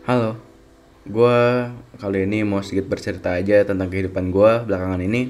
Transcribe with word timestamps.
Halo, 0.00 0.32
gue 1.04 1.40
kali 2.00 2.24
ini 2.24 2.40
mau 2.40 2.64
sedikit 2.64 2.88
bercerita 2.88 3.36
aja 3.36 3.68
tentang 3.68 3.92
kehidupan 3.92 4.32
gue 4.32 4.64
belakangan 4.64 4.96
ini. 4.96 5.28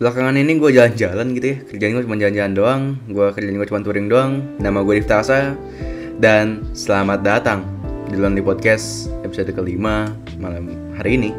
Belakangan 0.00 0.32
ini 0.40 0.56
gue 0.56 0.72
jalan-jalan 0.72 1.36
gitu 1.36 1.46
ya, 1.52 1.56
kerjaan 1.68 1.92
gue 1.92 2.04
cuma 2.08 2.16
jalan-jalan 2.16 2.52
doang, 2.56 2.82
gue 3.04 3.26
kerjaan 3.36 3.60
gue 3.60 3.68
cuma 3.68 3.84
touring 3.84 4.08
doang. 4.08 4.40
Nama 4.56 4.80
gue 4.80 4.96
Diftasa 4.96 5.60
dan 6.16 6.72
selamat 6.72 7.20
datang 7.20 7.68
di 8.08 8.16
Lonely 8.16 8.40
Podcast 8.40 9.12
episode 9.28 9.52
kelima 9.52 10.16
malam 10.40 10.72
hari 10.96 11.20
ini. 11.20 11.36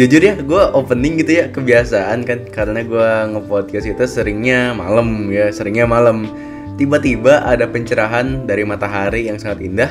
Jujur 0.00 0.24
ya, 0.24 0.40
gue 0.40 0.62
opening 0.72 1.20
gitu 1.20 1.44
ya 1.44 1.52
kebiasaan 1.52 2.24
kan 2.24 2.48
karena 2.48 2.80
gue 2.80 3.08
nge-podcast 3.36 3.84
itu 3.84 4.04
seringnya 4.08 4.72
malam 4.72 5.28
ya, 5.28 5.52
seringnya 5.52 5.84
malam. 5.84 6.24
Tiba-tiba 6.74 7.46
ada 7.46 7.70
pencerahan 7.70 8.50
dari 8.50 8.66
matahari 8.66 9.30
yang 9.30 9.38
sangat 9.38 9.62
indah. 9.62 9.90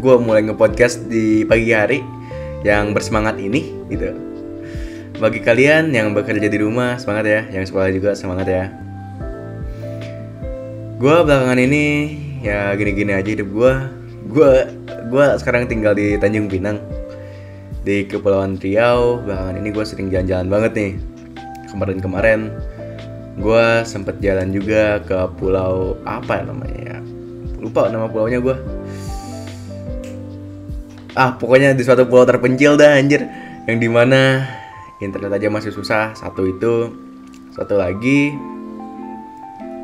Gue 0.00 0.16
mulai 0.16 0.40
nge-podcast 0.40 1.04
di 1.04 1.44
pagi 1.44 1.68
hari 1.68 2.00
yang 2.64 2.96
bersemangat 2.96 3.36
ini 3.36 3.76
gitu. 3.92 4.16
Bagi 5.20 5.44
kalian 5.44 5.92
yang 5.92 6.16
bekerja 6.16 6.48
di 6.48 6.58
rumah 6.58 6.96
semangat 6.96 7.24
ya, 7.28 7.40
yang 7.52 7.68
sekolah 7.68 7.92
juga 7.92 8.16
semangat 8.16 8.46
ya. 8.48 8.64
Gue 10.96 11.16
belakangan 11.28 11.60
ini 11.60 11.84
ya 12.40 12.72
gini-gini 12.72 13.12
aja 13.12 13.28
hidup 13.28 13.52
gue. 13.52 13.74
Gue 14.32 14.50
gue 15.12 15.24
sekarang 15.36 15.68
tinggal 15.68 15.92
di 15.92 16.16
Tanjung 16.16 16.48
Pinang 16.48 16.80
di 17.82 18.08
Kepulauan 18.08 18.56
Riau 18.56 19.20
belakangan 19.26 19.58
ini 19.58 19.68
gue 19.74 19.84
sering 19.84 20.08
jalan-jalan 20.08 20.48
banget 20.48 20.72
nih 20.72 20.92
kemarin-kemarin 21.68 22.54
gue 23.32 23.66
sempet 23.88 24.20
jalan 24.20 24.52
juga 24.52 25.00
ke 25.00 25.18
pulau 25.40 25.96
apa 26.04 26.40
ya 26.40 26.44
namanya 26.44 26.80
ya? 26.80 26.98
Lupa 27.62 27.88
nama 27.88 28.10
pulaunya 28.10 28.42
gue 28.42 28.56
ah 31.12 31.36
pokoknya 31.36 31.76
di 31.76 31.84
suatu 31.84 32.08
pulau 32.08 32.24
terpencil 32.24 32.76
dah 32.76 32.96
anjir. 32.96 33.24
Yang 33.68 33.78
di 33.78 33.88
mana 33.88 34.42
internet 34.98 35.38
aja 35.38 35.48
masih 35.52 35.72
susah. 35.72 36.16
Satu 36.16 36.48
itu. 36.48 36.92
Satu 37.52 37.76
lagi 37.76 38.32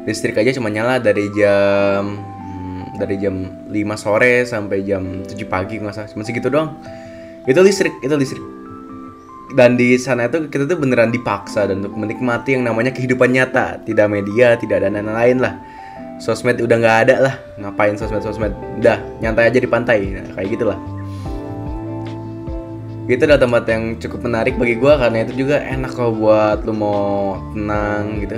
listrik 0.08 0.40
aja 0.40 0.56
cuma 0.56 0.72
nyala 0.72 0.96
dari 0.96 1.28
jam 1.36 2.16
hmm, 2.16 2.96
dari 2.96 3.20
jam 3.20 3.68
5 3.68 3.76
sore 4.00 4.48
sampai 4.48 4.80
jam 4.88 5.20
7 5.20 5.36
pagi 5.44 5.76
nggak 5.76 5.92
salah. 5.92 6.08
Cuma 6.08 6.24
segitu 6.24 6.48
doang. 6.48 6.72
Itu 7.44 7.60
listrik 7.60 7.92
itu 8.00 8.14
listrik 8.16 8.57
dan 9.56 9.80
di 9.80 9.96
sana 9.96 10.28
itu 10.28 10.44
kita 10.52 10.68
tuh 10.68 10.76
beneran 10.76 11.08
dipaksa 11.08 11.64
dan 11.64 11.80
untuk 11.80 11.96
menikmati 11.96 12.52
yang 12.52 12.68
namanya 12.68 12.92
kehidupan 12.92 13.32
nyata. 13.32 13.80
Tidak 13.80 14.04
media 14.04 14.60
tidak 14.60 14.84
ada 14.84 14.92
lain-lain 14.92 15.40
lah. 15.40 15.54
Sosmed 16.20 16.60
udah 16.60 16.76
nggak 16.76 16.98
ada 17.08 17.14
lah. 17.24 17.34
Ngapain 17.56 17.96
sosmed 17.96 18.20
sosmed 18.20 18.52
udah 18.76 19.00
nyantai 19.24 19.48
aja 19.48 19.56
di 19.56 19.68
pantai. 19.70 19.98
Nah, 20.20 20.28
kayak 20.36 20.48
gitulah. 20.52 20.78
Itu 23.08 23.24
adalah 23.24 23.40
tempat 23.40 23.64
yang 23.72 23.96
cukup 23.96 24.28
menarik 24.28 24.60
bagi 24.60 24.76
gue 24.76 24.92
karena 25.00 25.24
itu 25.24 25.32
juga 25.48 25.64
enak 25.64 25.96
kalau 25.96 26.12
buat 26.12 26.60
lu 26.68 26.76
mau 26.76 27.40
tenang 27.56 28.20
gitu. 28.20 28.36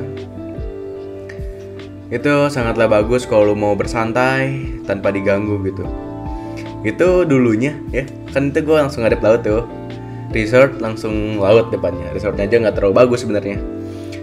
Itu 2.15 2.47
sangatlah 2.47 2.87
bagus 2.87 3.27
kalau 3.27 3.51
lu 3.51 3.59
mau 3.59 3.75
bersantai 3.75 4.63
tanpa 4.87 5.11
diganggu 5.11 5.59
gitu. 5.67 5.83
Itu 6.87 7.27
dulunya 7.27 7.75
ya. 7.91 8.07
Kan 8.31 8.55
itu 8.55 8.63
gue 8.63 8.77
langsung 8.79 9.03
ngadep 9.03 9.19
laut 9.19 9.43
tuh 9.43 9.80
resort 10.31 10.79
langsung 10.79 11.39
laut 11.39 11.71
depannya. 11.75 12.11
Resortnya 12.15 12.47
aja 12.47 12.57
nggak 12.63 12.77
terlalu 12.79 12.95
bagus 12.97 13.23
sebenarnya. 13.27 13.59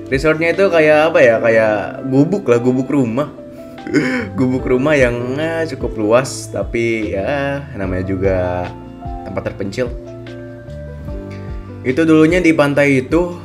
Resortnya 0.08 0.56
itu 0.56 0.72
kayak 0.72 1.12
apa 1.14 1.20
ya? 1.20 1.36
Kayak 1.44 1.76
gubuk 2.08 2.48
lah 2.48 2.60
gubuk 2.60 2.88
rumah. 2.88 3.30
Gubuk 4.36 4.68
rumah 4.68 5.00
yang 5.00 5.40
eh, 5.40 5.64
cukup 5.72 5.96
luas 5.96 6.52
tapi 6.52 7.16
ya 7.16 7.64
namanya 7.80 8.04
juga 8.04 8.68
tempat 9.24 9.48
terpencil. 9.48 9.88
Itu 11.88 12.04
dulunya 12.04 12.44
di 12.44 12.52
pantai 12.52 13.08
itu. 13.08 13.40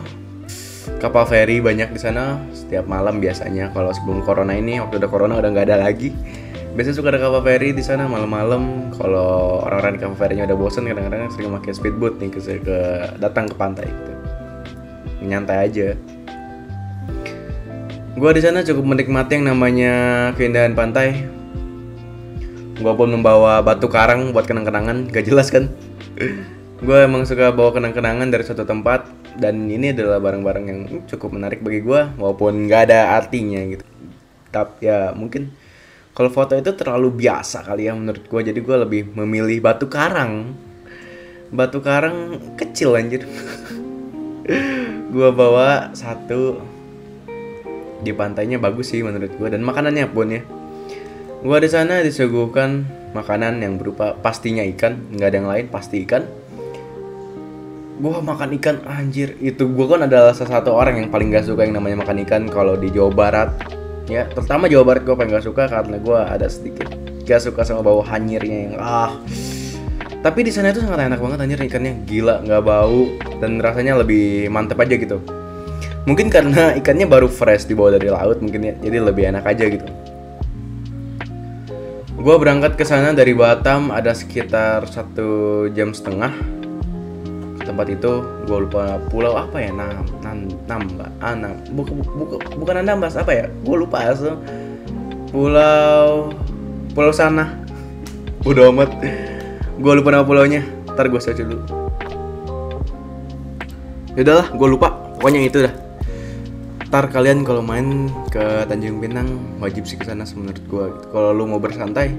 Kapal 0.98 1.30
feri 1.30 1.62
banyak 1.62 1.94
di 1.94 2.00
sana. 2.02 2.42
Setiap 2.50 2.90
malam 2.90 3.22
biasanya 3.22 3.70
kalau 3.70 3.94
sebelum 3.94 4.26
corona 4.26 4.58
ini 4.58 4.82
waktu 4.82 4.98
udah 4.98 5.10
corona 5.10 5.38
udah 5.38 5.50
nggak 5.50 5.66
ada 5.70 5.78
lagi 5.78 6.10
biasanya 6.72 6.96
suka 6.96 7.12
ada 7.12 7.20
kapal 7.20 7.44
feri 7.44 7.76
di 7.76 7.84
sana 7.84 8.08
malam-malam. 8.08 8.92
Kalau 8.96 9.60
orang-orang 9.64 9.96
di 9.96 10.00
kapal 10.00 10.16
ferinya 10.16 10.44
udah 10.48 10.58
bosen 10.58 10.88
kadang-kadang 10.88 11.28
sering 11.32 11.52
pakai 11.60 11.72
speedboat 11.76 12.16
nih 12.16 12.30
ke, 12.32 12.40
ke 12.40 12.78
datang 13.20 13.44
ke 13.48 13.54
pantai 13.56 13.86
gitu. 13.88 14.12
Nyantai 15.22 15.68
aja. 15.68 15.88
Gue 18.12 18.30
di 18.36 18.42
sana 18.44 18.60
cukup 18.64 18.84
menikmati 18.84 19.40
yang 19.40 19.52
namanya 19.52 19.94
keindahan 20.36 20.76
pantai. 20.76 21.28
Gue 22.76 22.92
pun 22.96 23.08
membawa 23.08 23.60
batu 23.60 23.86
karang 23.86 24.32
buat 24.32 24.48
kenang-kenangan 24.48 25.12
gak 25.12 25.28
jelas 25.28 25.52
kan? 25.52 25.68
Gue 26.82 26.98
emang 26.98 27.22
suka 27.22 27.54
bawa 27.54 27.70
kenang-kenangan 27.70 28.26
dari 28.26 28.42
suatu 28.42 28.66
tempat 28.66 29.06
dan 29.38 29.70
ini 29.70 29.94
adalah 29.94 30.18
barang-barang 30.18 30.64
yang 30.66 30.80
cukup 31.06 31.30
menarik 31.30 31.62
bagi 31.62 31.78
gue 31.78 32.10
walaupun 32.18 32.66
nggak 32.66 32.90
ada 32.90 33.22
artinya 33.22 33.62
gitu. 33.70 33.86
Tapi 34.50 34.90
ya 34.90 35.14
mungkin 35.14 35.54
kalau 36.12 36.28
foto 36.28 36.52
itu 36.52 36.76
terlalu 36.76 37.24
biasa 37.24 37.64
kali 37.64 37.88
ya 37.88 37.96
menurut 37.96 38.28
gue 38.28 38.40
jadi 38.44 38.60
gue 38.60 38.76
lebih 38.84 39.02
memilih 39.16 39.64
batu 39.64 39.88
karang. 39.88 40.52
Batu 41.48 41.80
karang 41.80 42.36
kecil 42.56 42.96
anjir. 42.96 43.24
Gue 45.12 45.28
bawa 45.32 45.92
satu. 45.92 46.60
Di 48.00 48.12
pantainya 48.16 48.56
bagus 48.56 48.92
sih 48.92 49.04
menurut 49.04 49.30
gue 49.36 49.48
dan 49.52 49.60
makanannya 49.60 50.08
pun 50.08 50.32
ya. 50.32 50.40
Gue 51.44 51.58
di 51.60 51.68
sana 51.68 52.00
disuguhkan 52.00 52.88
makanan 53.12 53.60
yang 53.60 53.76
berupa 53.76 54.16
pastinya 54.16 54.64
ikan. 54.72 54.96
Nggak 55.12 55.28
ada 55.28 55.36
yang 55.36 55.48
lain 55.52 55.66
pasti 55.68 56.08
ikan. 56.08 56.24
Gue 58.00 58.16
makan 58.16 58.56
ikan 58.56 58.80
anjir. 58.88 59.36
Itu 59.44 59.68
gue 59.68 59.86
kan 59.88 60.08
adalah 60.08 60.32
salah 60.32 60.60
satu 60.60 60.72
orang 60.72 61.04
yang 61.04 61.08
paling 61.12 61.28
gak 61.28 61.44
suka 61.44 61.68
yang 61.68 61.76
namanya 61.76 62.00
makan 62.00 62.24
ikan 62.24 62.42
kalau 62.48 62.80
di 62.80 62.88
Jawa 62.88 63.12
Barat 63.12 63.81
ya 64.10 64.26
terutama 64.30 64.66
Jawa 64.66 64.84
Barat 64.86 65.02
gue 65.06 65.14
paling 65.14 65.32
gak 65.34 65.46
suka 65.46 65.70
karena 65.70 65.96
gue 65.98 66.18
ada 66.18 66.46
sedikit 66.50 66.90
gak 67.22 67.40
suka 67.42 67.62
sama 67.62 67.86
bau 67.86 68.02
hanyirnya 68.02 68.58
yang 68.70 68.74
ah. 68.78 69.14
Tapi 70.22 70.46
di 70.46 70.54
sana 70.54 70.70
itu 70.70 70.78
sangat 70.78 71.02
enak 71.02 71.18
banget 71.18 71.38
anjir 71.42 71.58
ikannya 71.66 72.06
gila 72.06 72.46
nggak 72.46 72.62
bau 72.62 73.10
dan 73.42 73.58
rasanya 73.58 73.98
lebih 73.98 74.46
mantep 74.54 74.78
aja 74.78 74.94
gitu. 74.94 75.18
Mungkin 76.06 76.30
karena 76.30 76.70
ikannya 76.78 77.10
baru 77.10 77.26
fresh 77.26 77.66
dibawa 77.66 77.98
dari 77.98 78.06
laut 78.06 78.38
mungkin 78.38 78.70
ya 78.70 78.74
jadi 78.78 79.02
lebih 79.02 79.34
enak 79.34 79.42
aja 79.42 79.66
gitu. 79.66 79.90
Gue 82.22 82.36
berangkat 82.38 82.78
ke 82.78 82.86
sana 82.86 83.10
dari 83.10 83.34
Batam 83.34 83.90
ada 83.90 84.14
sekitar 84.14 84.86
satu 84.86 85.66
jam 85.74 85.90
setengah 85.90 86.61
tempat 87.72 87.88
itu 87.88 88.20
gue 88.44 88.58
lupa 88.68 89.00
pulau 89.08 89.32
apa 89.40 89.56
ya 89.56 89.72
nam 89.72 90.04
nam 90.20 90.44
nambah 90.68 91.08
ah 91.24 91.32
nam. 91.32 91.56
Bukan 91.72 92.04
bukan 92.04 92.38
bukan 92.60 92.84
nambas 92.84 93.16
apa 93.16 93.32
ya? 93.32 93.46
Gue 93.64 93.76
lupa 93.80 94.12
asal. 94.12 94.36
Pulau 95.32 96.28
pulau 96.92 97.12
sana. 97.16 97.56
Udah 98.44 98.68
amat. 98.68 98.92
Gue 99.80 99.92
lupa 99.96 100.12
nama 100.12 100.20
pulaunya. 100.20 100.60
Ntar 100.92 101.08
gue 101.08 101.16
search 101.16 101.40
dulu. 101.40 101.64
Yaudahlah 104.20 104.52
gue 104.52 104.68
lupa. 104.68 104.92
Pokoknya 105.16 105.40
itu 105.48 105.64
dah. 105.64 105.72
Ntar 106.92 107.08
kalian 107.08 107.40
kalau 107.40 107.64
main 107.64 108.12
ke 108.28 108.68
Tanjung 108.68 109.00
Pinang 109.00 109.56
wajib 109.64 109.88
sih 109.88 109.96
ke 109.96 110.04
sana 110.04 110.28
menurut 110.36 110.60
gue 110.68 110.84
kalau 111.08 111.32
lu 111.32 111.48
mau 111.48 111.56
bersantai 111.56 112.12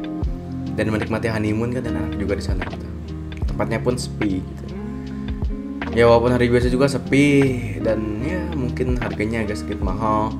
dan 0.73 0.89
menikmati 0.89 1.29
honeymoon 1.29 1.69
kan 1.77 1.85
dan 1.85 1.93
enak 2.01 2.17
juga 2.17 2.33
di 2.33 2.41
sana. 2.41 2.65
Tempatnya 3.45 3.77
pun 3.77 3.93
sepi 3.93 4.41
gitu 4.41 4.72
ya 5.93 6.09
walaupun 6.09 6.33
hari 6.33 6.49
biasa 6.49 6.73
juga 6.73 6.89
sepi 6.89 7.29
dan 7.81 8.21
ya 8.25 8.41
mungkin 8.57 8.97
harganya 8.97 9.45
agak 9.45 9.61
sedikit 9.61 9.85
mahal. 9.85 10.33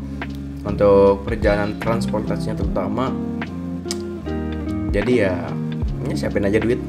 Untuk 0.64 1.28
perjalanan 1.28 1.76
transportasinya 1.76 2.56
terutama 2.56 3.12
jadi 4.96 5.14
ya 5.28 5.34
ya 6.08 6.16
siapin 6.16 6.48
aja 6.48 6.58
duit. 6.58 6.80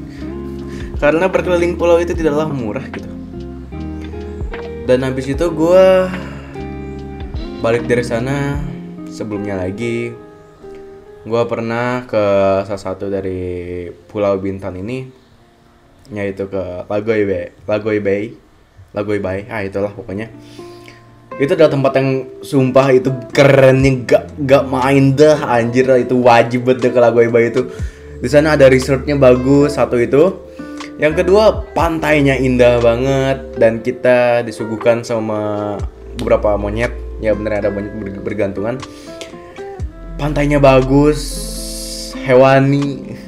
Karena 1.03 1.27
berkeliling 1.27 1.75
pulau 1.75 1.99
itu 1.99 2.15
tidaklah 2.15 2.47
murah 2.49 2.85
gitu. 2.89 3.09
Dan 4.85 5.01
habis 5.03 5.27
itu 5.27 5.45
gue 5.49 5.85
balik 7.59 7.85
dari 7.89 8.05
sana 8.05 8.63
sebelumnya 9.09 9.59
lagi. 9.59 10.13
Gue 11.25 11.43
pernah 11.49 12.05
ke 12.05 12.23
salah 12.69 12.79
satu 12.79 13.09
dari 13.09 13.89
pulau 14.07 14.37
Bintan 14.37 14.77
ini 14.77 15.25
yaitu 16.13 16.45
ke 16.45 16.85
Lagoy 16.85 17.25
Bay 17.25 17.49
Lagoy 17.65 17.97
Bay 17.97 18.44
Lagoy 18.95 19.19
Bay 19.19 19.43
ah 19.51 19.59
itulah 19.61 19.91
pokoknya. 19.91 20.31
Itu 21.35 21.51
adalah 21.51 21.67
tempat 21.67 21.93
yang 21.99 22.09
sumpah 22.39 22.87
itu 22.95 23.11
kerennya 23.35 24.07
gak 24.07 24.23
gak 24.47 24.63
main 24.71 25.11
dah 25.19 25.35
anjir 25.51 25.83
itu 25.99 26.15
wajib 26.23 26.63
banget 26.63 26.95
ke 26.95 26.99
Lagoy 27.03 27.27
Bay 27.27 27.51
itu. 27.51 27.67
Di 28.23 28.31
sana 28.31 28.55
ada 28.55 28.71
resortnya 28.71 29.19
bagus 29.19 29.75
satu 29.75 29.99
itu. 29.99 30.47
Yang 30.95 31.27
kedua 31.27 31.67
pantainya 31.75 32.39
indah 32.39 32.79
banget. 32.79 33.59
Dan 33.59 33.83
kita 33.83 34.47
disuguhkan 34.47 35.03
sama 35.03 35.75
beberapa 36.15 36.55
monyet. 36.55 36.95
Ya 37.19 37.35
bener 37.35 37.59
ada 37.59 37.67
banyak 37.67 38.23
bergantungan. 38.23 38.79
Pantainya 40.15 40.63
bagus 40.63 41.19
hewani. 42.23 43.19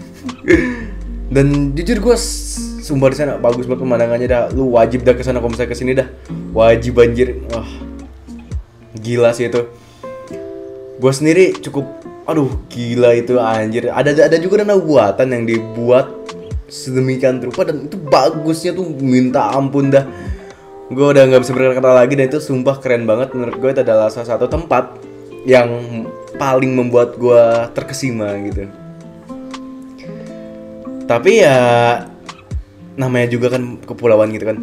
Dan 1.35 1.75
jujur 1.75 1.99
gue 1.99 2.17
sumpah 2.87 3.11
di 3.11 3.17
sana 3.19 3.35
bagus 3.35 3.67
banget 3.67 3.83
pemandangannya 3.83 4.27
dah. 4.31 4.43
Lu 4.55 4.71
wajib 4.71 5.03
dah 5.03 5.11
ke 5.11 5.27
sana 5.27 5.43
kalau 5.43 5.51
misalnya 5.51 5.71
ke 5.71 5.77
sini 5.77 5.91
dah. 5.91 6.07
Wajib 6.55 6.95
banjir 6.95 7.43
wah. 7.51 7.67
Gila 8.95 9.35
sih 9.35 9.51
itu. 9.51 9.67
Gue 10.97 11.11
sendiri 11.11 11.51
cukup 11.59 11.83
aduh 12.23 12.47
gila 12.71 13.11
itu 13.19 13.35
anjir. 13.35 13.91
Ada 13.91 14.31
ada 14.31 14.37
juga 14.39 14.63
danau 14.63 14.79
buatan 14.79 15.27
yang 15.35 15.43
dibuat 15.43 16.07
sedemikian 16.67 17.43
rupa 17.43 17.67
dan 17.67 17.87
itu 17.87 17.99
bagusnya 17.99 18.71
tuh 18.71 18.87
minta 19.03 19.51
ampun 19.51 19.91
dah. 19.91 20.07
Gue 20.87 21.11
udah 21.11 21.27
nggak 21.27 21.43
bisa 21.43 21.51
berkata 21.51 21.91
lagi 21.91 22.15
dan 22.15 22.31
itu 22.31 22.39
sumpah 22.39 22.79
keren 22.79 23.03
banget. 23.03 23.35
Menurut 23.35 23.59
gue 23.59 23.69
itu 23.75 23.81
adalah 23.83 24.07
salah 24.07 24.39
satu 24.39 24.47
tempat 24.47 24.95
yang 25.43 25.67
paling 26.39 26.71
membuat 26.75 27.19
gue 27.19 27.43
terkesima 27.75 28.31
gitu. 28.47 28.67
Tapi 31.07 31.39
ya 31.39 31.59
namanya 32.97 33.29
juga 33.29 33.53
kan 33.55 33.77
kepulauan 33.85 34.33
gitu 34.33 34.49
kan. 34.49 34.57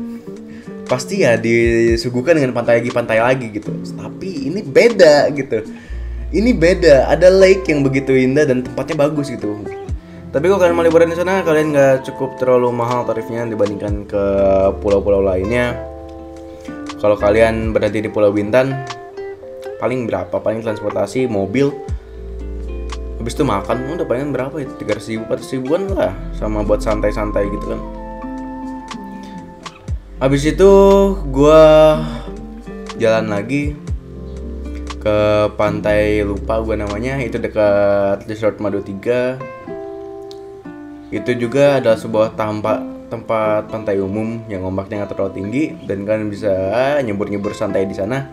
Pasti 0.84 1.24
ya 1.24 1.40
disuguhkan 1.40 2.36
dengan 2.36 2.52
pantai 2.52 2.82
lagi 2.82 2.90
pantai 2.92 3.18
lagi 3.22 3.48
gitu. 3.54 3.72
Tapi 3.96 4.50
ini 4.50 4.60
beda 4.60 5.32
gitu. 5.32 5.64
Ini 6.34 6.50
beda. 6.52 7.08
Ada 7.08 7.30
lake 7.30 7.70
yang 7.70 7.86
begitu 7.86 8.12
indah 8.12 8.44
dan 8.44 8.60
tempatnya 8.66 9.06
bagus 9.08 9.30
gitu. 9.30 9.56
Tapi 10.34 10.50
kalau 10.50 10.58
kalian 10.58 10.74
mau 10.74 10.82
liburan 10.82 11.08
di 11.08 11.16
sana? 11.16 11.46
Kalian 11.46 11.72
nggak 11.72 12.10
cukup 12.10 12.36
terlalu 12.42 12.74
mahal 12.74 13.06
tarifnya 13.06 13.46
dibandingkan 13.46 14.02
ke 14.04 14.24
pulau-pulau 14.82 15.22
lainnya. 15.22 15.78
Kalau 16.98 17.14
kalian 17.14 17.70
berada 17.70 17.94
di 17.94 18.10
Pulau 18.10 18.34
Bintan 18.34 18.74
paling 19.78 20.10
berapa? 20.10 20.34
Paling 20.42 20.66
transportasi 20.66 21.30
mobil. 21.30 21.70
Habis 23.20 23.40
itu 23.40 23.44
makan 23.46 23.94
udah 23.94 24.04
paling 24.04 24.34
berapa 24.34 24.56
ya? 24.58 24.68
Tiga 24.76 24.98
ribu 24.98 25.22
empat 25.24 25.38
ribuan 25.48 25.82
lah 25.96 26.12
sama 26.36 26.60
buat 26.60 26.82
santai-santai 26.82 27.48
gitu 27.48 27.72
kan 27.72 28.03
Habis 30.24 30.56
itu 30.56 30.72
gue 31.36 31.64
jalan 32.96 33.28
lagi 33.28 33.76
ke 34.96 35.18
pantai 35.52 36.24
lupa 36.24 36.64
gue 36.64 36.80
namanya. 36.80 37.20
Itu 37.20 37.36
dekat 37.36 38.24
Resort 38.24 38.56
Madu 38.56 38.80
3 38.80 41.12
itu 41.12 41.30
juga 41.36 41.76
adalah 41.76 42.00
sebuah 42.00 42.40
tempat 42.40 42.80
tempat 43.12 43.68
pantai 43.68 44.00
umum 44.00 44.40
yang 44.48 44.64
ombaknya 44.64 45.04
nggak 45.04 45.12
terlalu 45.12 45.36
tinggi 45.36 45.76
dan 45.84 46.08
kalian 46.08 46.32
bisa 46.32 46.48
nyebur-nyebur 47.04 47.52
santai 47.52 47.84
di 47.84 47.92
sana. 47.92 48.24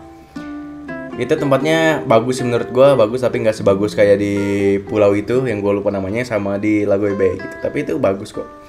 Itu 1.20 1.36
tempatnya 1.36 2.08
bagus 2.08 2.40
sih 2.40 2.48
menurut 2.48 2.72
gue 2.72 2.88
bagus 2.96 3.20
tapi 3.20 3.44
nggak 3.44 3.60
sebagus 3.60 3.92
kayak 3.92 4.16
di 4.16 4.34
pulau 4.88 5.12
itu 5.12 5.44
yang 5.44 5.60
gue 5.60 5.72
lupa 5.76 5.92
namanya 5.92 6.24
sama 6.24 6.56
di 6.56 6.88
Lagoy 6.88 7.12
Bay 7.20 7.36
gitu. 7.36 7.56
Tapi 7.60 7.84
itu 7.84 8.00
bagus 8.00 8.32
kok 8.32 8.61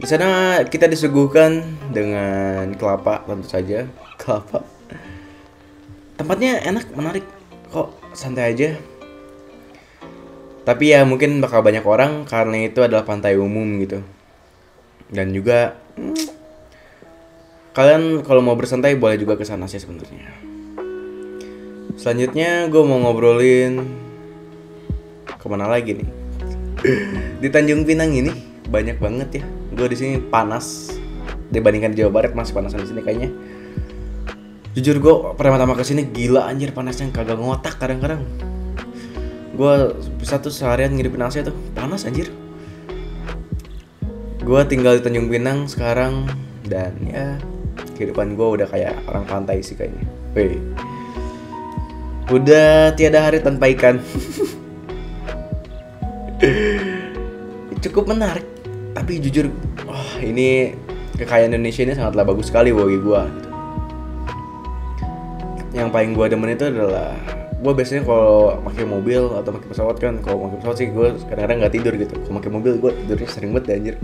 di 0.00 0.08
sana 0.08 0.64
kita 0.64 0.88
disuguhkan 0.88 1.60
dengan 1.92 2.72
kelapa 2.80 3.20
tentu 3.28 3.44
saja 3.52 3.84
kelapa. 4.16 4.64
Tempatnya 6.16 6.56
enak, 6.64 6.88
menarik, 6.96 7.24
kok 7.68 7.92
santai 8.16 8.56
aja. 8.56 8.68
Tapi 10.64 10.96
ya 10.96 11.04
mungkin 11.04 11.44
bakal 11.44 11.60
banyak 11.60 11.84
orang 11.84 12.24
karena 12.24 12.64
itu 12.64 12.80
adalah 12.80 13.04
pantai 13.04 13.36
umum 13.36 13.64
gitu. 13.84 14.00
Dan 15.12 15.36
juga 15.36 15.76
hmm, 16.00 16.28
kalian 17.76 18.24
kalau 18.24 18.40
mau 18.40 18.56
bersantai 18.56 18.96
boleh 18.96 19.20
juga 19.20 19.36
ke 19.36 19.44
sana 19.44 19.68
sih 19.68 19.80
sebenarnya. 19.84 20.32
Selanjutnya 22.00 22.72
gue 22.72 22.82
mau 22.88 23.04
ngobrolin 23.04 23.84
ke 25.28 25.46
mana 25.48 25.68
lagi 25.68 26.00
nih? 26.00 26.08
Di 27.44 27.48
Tanjung 27.52 27.84
Pinang 27.84 28.12
ini 28.16 28.49
banyak 28.70 29.02
banget 29.02 29.42
ya. 29.42 29.44
Gue 29.74 29.90
di 29.90 29.98
sini 29.98 30.22
panas. 30.22 30.94
Dibandingkan 31.50 31.90
di 31.90 32.06
Jawa 32.06 32.14
Barat 32.14 32.32
masih 32.38 32.54
panasan 32.54 32.86
di 32.86 32.88
sini 32.94 33.02
kayaknya. 33.02 33.34
Jujur 34.70 35.02
gue 35.02 35.34
pertama-tama 35.34 35.74
ke 35.74 35.82
sini 35.82 36.06
gila 36.06 36.46
anjir 36.46 36.70
panasnya 36.70 37.10
kagak 37.10 37.42
ngotak 37.42 37.74
kadang-kadang. 37.82 38.22
Gue 39.58 39.98
bisa 40.22 40.38
tuh 40.38 40.54
seharian 40.54 40.94
ngiripin 40.94 41.26
AC 41.26 41.42
tuh 41.42 41.50
panas 41.74 42.06
anjir. 42.06 42.30
Gue 44.46 44.62
tinggal 44.70 45.02
di 45.02 45.04
Tanjung 45.04 45.26
Pinang 45.26 45.66
sekarang 45.66 46.30
dan 46.70 46.94
ya 47.02 47.34
kehidupan 47.98 48.38
gue 48.38 48.48
udah 48.62 48.70
kayak 48.70 48.94
orang 49.10 49.26
pantai 49.26 49.58
sih 49.58 49.74
kayaknya. 49.74 50.06
Wih. 50.38 50.62
udah 52.30 52.94
tiada 52.94 53.26
hari 53.26 53.42
tanpa 53.42 53.66
ikan. 53.74 53.98
Cukup 57.82 58.06
menarik 58.06 58.49
tapi 59.10 59.26
jujur 59.26 59.50
oh, 59.90 60.12
ini 60.22 60.70
kekayaan 61.18 61.50
Indonesia 61.50 61.82
ini 61.82 61.98
sangatlah 61.98 62.22
bagus 62.22 62.46
sekali 62.46 62.70
bagi 62.70 63.02
gue 63.02 63.22
gitu. 63.26 63.50
yang 65.74 65.90
paling 65.90 66.14
gue 66.14 66.30
demen 66.30 66.54
itu 66.54 66.70
adalah 66.70 67.18
gue 67.58 67.72
biasanya 67.74 68.06
kalau 68.06 68.62
pakai 68.70 68.86
mobil 68.86 69.34
atau 69.34 69.50
pakai 69.50 69.66
pesawat 69.66 69.98
kan 69.98 70.22
kalau 70.22 70.46
pakai 70.46 70.58
pesawat 70.62 70.76
sih 70.78 70.88
gue 70.94 71.08
kadang-kadang 71.26 71.58
nggak 71.58 71.74
tidur 71.74 71.94
gitu. 71.98 72.14
Kalau 72.22 72.38
pakai 72.38 72.52
mobil 72.54 72.72
gue 72.78 72.90
tidurnya 73.02 73.28
sering 73.34 73.50
banget 73.50 73.74
anjir. 73.74 73.96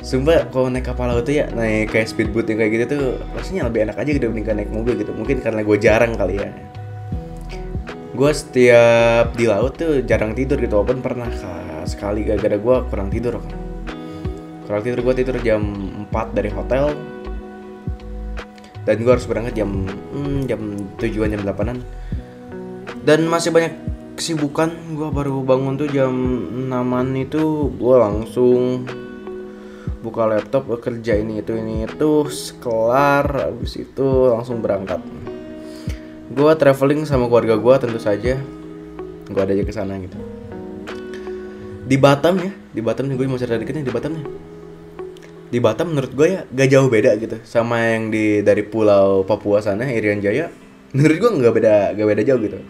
Sumpah 0.00 0.48
kalau 0.48 0.72
naik 0.72 0.88
kapal 0.88 1.12
laut 1.12 1.28
tuh 1.28 1.36
ya 1.36 1.52
naik 1.52 1.92
kayak 1.92 2.08
speedboat 2.08 2.48
yang 2.48 2.64
kayak 2.64 2.72
gitu 2.72 2.84
tuh 2.88 3.04
rasanya 3.36 3.68
lebih 3.68 3.84
enak 3.84 4.00
aja 4.00 4.10
gitu 4.16 4.24
dibandingkan 4.32 4.64
naik 4.64 4.72
mobil 4.72 4.96
gitu. 4.96 5.12
Mungkin 5.12 5.44
karena 5.44 5.60
gue 5.60 5.76
jarang 5.76 6.16
kali 6.16 6.40
ya. 6.40 6.48
Gue 8.16 8.32
setiap 8.32 9.36
di 9.36 9.44
laut 9.44 9.76
tuh 9.76 10.00
jarang 10.08 10.32
tidur 10.32 10.56
gitu. 10.56 10.72
Walaupun 10.72 11.04
pernah 11.04 11.28
sekali. 11.90 12.22
Gara-gara 12.22 12.54
gue 12.54 12.76
kurang 12.86 13.08
tidur 13.10 13.42
kan. 13.42 13.50
Kurang 14.70 14.82
tidur 14.86 15.00
gue 15.02 15.14
tidur 15.18 15.36
jam 15.42 15.62
4 16.06 16.36
dari 16.36 16.50
hotel. 16.54 16.94
Dan 18.86 19.02
gue 19.02 19.12
harus 19.12 19.28
berangkat 19.28 19.58
jam 19.58 19.86
hmm, 20.14 20.48
jam 20.48 20.60
tujuan 20.96 21.34
jam 21.34 21.42
8an 21.44 21.78
dan 23.04 23.24
masih 23.28 23.50
banyak 23.52 23.72
kesibukan. 24.16 24.72
Gue 24.92 25.08
baru 25.08 25.40
bangun 25.44 25.80
tuh 25.80 25.88
jam 25.88 26.12
6an 26.68 27.08
itu 27.16 27.72
gue 27.76 27.96
langsung 27.96 28.84
buka 30.00 30.24
laptop 30.24 30.64
bekerja 30.64 31.20
ini 31.20 31.44
itu 31.44 31.52
ini 31.52 31.84
itu 31.84 32.24
kelar 32.60 33.52
habis 33.52 33.76
itu 33.80 34.32
langsung 34.32 34.60
berangkat. 34.64 35.00
Gue 36.30 36.52
traveling 36.54 37.04
sama 37.04 37.26
keluarga 37.26 37.56
gue 37.56 37.74
tentu 37.80 38.00
saja. 38.00 38.36
Gue 39.30 39.40
ada 39.40 39.52
aja 39.54 39.64
ke 39.64 39.72
sana 39.72 39.94
gitu 40.02 40.39
di 41.90 41.98
Batam 41.98 42.38
ya 42.38 42.54
di 42.70 42.78
Batam 42.78 43.10
nih 43.10 43.18
gue 43.18 43.26
mau 43.26 43.34
cerita 43.34 43.58
dikit 43.58 43.74
nih 43.74 43.82
di 43.82 43.90
Batam 43.90 44.14
nih. 44.14 44.26
Di 45.50 45.58
Batam 45.58 45.90
menurut 45.90 46.14
gue 46.14 46.26
ya 46.38 46.40
gak 46.46 46.68
jauh 46.70 46.86
beda 46.86 47.18
gitu. 47.18 47.42
Sama 47.42 47.82
yang 47.82 48.14
di 48.14 48.46
dari 48.46 48.62
pulau 48.62 49.26
Papua 49.26 49.58
sana 49.58 49.90
Irian 49.90 50.22
Jaya 50.22 50.54
menurut 50.94 51.16
gue 51.18 51.30
nggak 51.42 51.52
beda 51.58 51.74
gak 51.98 52.06
beda 52.06 52.22
jauh 52.22 52.38
gitu. 52.46 52.62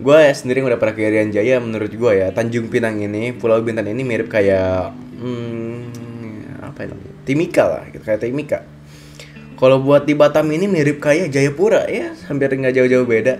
Gue 0.00 0.16
ya 0.16 0.32
sendiri 0.32 0.64
udah 0.64 0.80
pernah 0.80 0.96
ke 0.96 1.04
Irian 1.04 1.28
Jaya 1.28 1.60
menurut 1.60 1.92
gue 1.92 2.12
ya 2.16 2.32
Tanjung 2.32 2.72
Pinang 2.72 2.96
ini 3.04 3.36
Pulau 3.36 3.60
Bintan 3.60 3.84
ini 3.84 4.00
mirip 4.00 4.32
kayak 4.32 4.96
hmm, 5.20 6.64
apa 6.64 6.88
ya 6.88 6.96
Timika 7.28 7.68
lah 7.68 7.84
gitu 7.92 8.00
kayak 8.00 8.24
Timika. 8.24 8.64
Kalau 9.60 9.78
buat 9.78 10.08
di 10.08 10.16
Batam 10.16 10.48
ini 10.50 10.66
mirip 10.66 10.98
kayak 10.98 11.30
Jayapura 11.30 11.86
ya, 11.86 12.18
hampir 12.26 12.50
nggak 12.50 12.74
jauh-jauh 12.82 13.06
beda. 13.06 13.38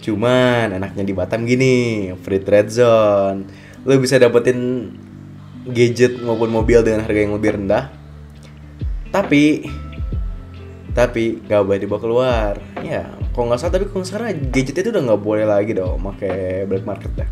Cuman 0.00 0.72
enaknya 0.80 1.04
di 1.04 1.12
Batam 1.12 1.44
gini, 1.44 2.08
free 2.24 2.40
trade 2.40 2.72
zone. 2.72 3.44
Lo 3.84 3.96
bisa 3.96 4.20
dapetin 4.20 4.90
gadget 5.68 6.20
maupun 6.20 6.52
mobil 6.52 6.80
dengan 6.80 7.04
harga 7.04 7.20
yang 7.20 7.34
lebih 7.36 7.56
rendah. 7.56 7.92
Tapi 9.10 9.66
tapi 10.90 11.38
nggak 11.46 11.62
boleh 11.64 11.80
dibawa 11.80 12.00
keluar. 12.02 12.54
Ya, 12.82 13.08
kalau 13.32 13.50
nggak 13.50 13.60
salah 13.62 13.74
tapi 13.78 13.86
kalau 13.88 14.04
sekarang 14.04 14.50
gadget 14.50 14.82
itu 14.82 14.90
udah 14.90 15.02
nggak 15.12 15.22
boleh 15.22 15.46
lagi 15.46 15.72
dong, 15.76 16.02
pakai 16.02 16.66
black 16.66 16.84
market 16.84 17.12
dah 17.14 17.30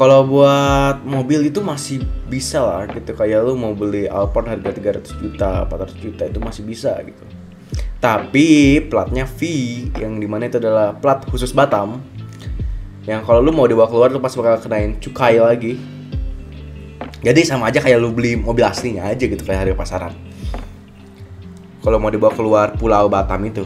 kalau 0.00 0.24
buat 0.24 1.04
mobil 1.04 1.52
itu 1.52 1.60
masih 1.60 2.00
bisa 2.24 2.64
lah 2.64 2.88
gitu 2.88 3.12
kayak 3.12 3.44
lu 3.44 3.52
mau 3.52 3.76
beli 3.76 4.08
Alphard 4.08 4.48
harga 4.48 4.72
300 4.72 5.20
juta 5.20 5.68
400 5.68 6.00
juta 6.00 6.22
itu 6.24 6.40
masih 6.40 6.64
bisa 6.64 6.96
gitu 7.04 7.20
tapi 8.00 8.80
platnya 8.88 9.28
V 9.28 9.40
yang 10.00 10.16
di 10.16 10.24
mana 10.24 10.48
itu 10.48 10.56
adalah 10.56 10.96
plat 10.96 11.20
khusus 11.28 11.52
Batam 11.52 12.00
yang 13.08 13.24
kalau 13.24 13.40
lu 13.40 13.52
mau 13.52 13.64
dibawa 13.64 13.88
keluar 13.88 14.12
lu 14.12 14.20
pasti 14.20 14.36
bakal 14.40 14.60
kenain 14.60 15.00
cukai 15.00 15.40
lagi. 15.40 15.80
Jadi 17.20 17.40
sama 17.44 17.68
aja 17.68 17.80
kayak 17.80 18.00
lu 18.00 18.12
beli 18.12 18.36
mobil 18.36 18.64
aslinya 18.64 19.08
aja 19.08 19.24
gitu 19.24 19.40
kayak 19.44 19.68
harga 19.68 19.76
pasaran. 19.76 20.12
Kalau 21.80 21.96
mau 21.96 22.12
dibawa 22.12 22.32
keluar 22.36 22.76
pulau 22.76 23.08
Batam 23.08 23.40
itu. 23.48 23.64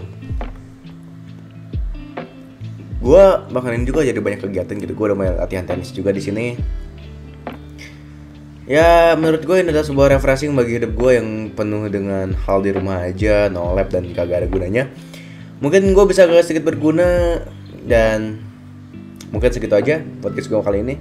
Gue 3.04 3.24
bakalan 3.52 3.84
juga 3.84 4.06
jadi 4.06 4.16
banyak 4.16 4.48
kegiatan 4.48 4.74
gitu. 4.78 4.94
Gue 4.94 5.12
udah 5.12 5.18
mulai 5.18 5.34
latihan 5.34 5.66
tenis 5.66 5.90
juga 5.90 6.14
di 6.14 6.22
sini. 6.22 6.46
Ya 8.64 9.12
menurut 9.12 9.44
gue 9.44 9.60
ini 9.60 9.68
adalah 9.68 9.84
sebuah 9.84 10.08
refreshing 10.16 10.56
bagi 10.56 10.80
hidup 10.80 10.96
gue 10.96 11.10
yang 11.20 11.52
penuh 11.52 11.84
dengan 11.92 12.32
hal 12.32 12.64
di 12.64 12.72
rumah 12.72 13.04
aja 13.04 13.52
no 13.52 13.76
lab 13.76 13.92
dan 13.92 14.08
kagak 14.16 14.40
ada 14.40 14.48
gunanya. 14.48 14.88
Mungkin 15.60 15.92
gue 15.92 16.04
bisa 16.08 16.24
agak 16.24 16.48
sedikit 16.48 16.72
berguna 16.72 17.44
dan 17.84 18.40
mungkin 19.34 19.50
segitu 19.50 19.74
aja 19.74 19.98
podcast 20.22 20.46
gue 20.46 20.62
kali 20.62 20.86
ini. 20.86 20.94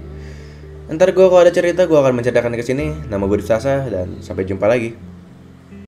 Ntar 0.90 1.14
gue 1.14 1.26
kalau 1.30 1.40
ada 1.40 1.54
cerita 1.54 1.86
gue 1.86 1.94
akan 1.94 2.18
menceritakan 2.18 2.58
ke 2.58 2.66
sini. 2.66 2.90
Nama 3.06 3.22
gue 3.22 3.38
Sasa 3.46 3.86
dan 3.86 4.18
sampai 4.18 4.42
jumpa 4.42 4.66
lagi 4.66 5.13